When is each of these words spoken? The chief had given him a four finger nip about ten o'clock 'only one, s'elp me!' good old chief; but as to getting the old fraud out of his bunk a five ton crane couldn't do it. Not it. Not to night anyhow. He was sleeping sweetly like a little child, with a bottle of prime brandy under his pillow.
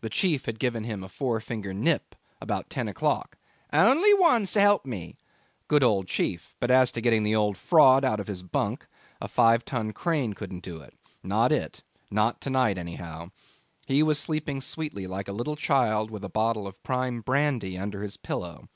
The 0.00 0.10
chief 0.10 0.46
had 0.46 0.58
given 0.58 0.82
him 0.82 1.04
a 1.04 1.08
four 1.08 1.40
finger 1.40 1.72
nip 1.72 2.16
about 2.40 2.68
ten 2.70 2.88
o'clock 2.88 3.38
'only 3.72 4.12
one, 4.14 4.44
s'elp 4.44 4.84
me!' 4.84 5.16
good 5.68 5.84
old 5.84 6.08
chief; 6.08 6.56
but 6.58 6.72
as 6.72 6.90
to 6.90 7.00
getting 7.00 7.22
the 7.22 7.36
old 7.36 7.56
fraud 7.56 8.04
out 8.04 8.18
of 8.18 8.26
his 8.26 8.42
bunk 8.42 8.88
a 9.20 9.28
five 9.28 9.64
ton 9.64 9.92
crane 9.92 10.32
couldn't 10.32 10.64
do 10.64 10.80
it. 10.80 10.98
Not 11.22 11.52
it. 11.52 11.84
Not 12.10 12.40
to 12.40 12.50
night 12.50 12.78
anyhow. 12.78 13.30
He 13.86 14.02
was 14.02 14.18
sleeping 14.18 14.60
sweetly 14.60 15.06
like 15.06 15.28
a 15.28 15.32
little 15.32 15.54
child, 15.54 16.10
with 16.10 16.24
a 16.24 16.28
bottle 16.28 16.66
of 16.66 16.82
prime 16.82 17.20
brandy 17.20 17.78
under 17.78 18.02
his 18.02 18.16
pillow. 18.16 18.68